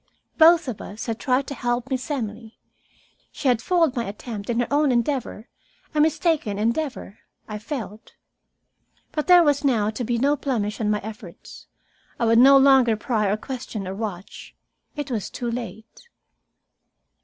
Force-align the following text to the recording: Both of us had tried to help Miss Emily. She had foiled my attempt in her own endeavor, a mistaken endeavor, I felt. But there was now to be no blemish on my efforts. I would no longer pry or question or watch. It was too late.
Both 0.39 0.67
of 0.67 0.81
us 0.81 1.05
had 1.05 1.19
tried 1.19 1.45
to 1.45 1.53
help 1.53 1.91
Miss 1.91 2.09
Emily. 2.09 2.57
She 3.31 3.49
had 3.49 3.61
foiled 3.61 3.95
my 3.95 4.05
attempt 4.05 4.49
in 4.49 4.59
her 4.59 4.67
own 4.73 4.91
endeavor, 4.91 5.47
a 5.93 6.01
mistaken 6.01 6.57
endeavor, 6.57 7.19
I 7.47 7.59
felt. 7.59 8.15
But 9.11 9.27
there 9.27 9.43
was 9.43 9.63
now 9.63 9.91
to 9.91 10.03
be 10.03 10.17
no 10.17 10.35
blemish 10.35 10.81
on 10.81 10.89
my 10.89 11.01
efforts. 11.01 11.67
I 12.19 12.25
would 12.25 12.39
no 12.39 12.57
longer 12.57 12.95
pry 12.97 13.27
or 13.27 13.37
question 13.37 13.87
or 13.87 13.93
watch. 13.93 14.55
It 14.95 15.11
was 15.11 15.29
too 15.29 15.51
late. 15.51 16.07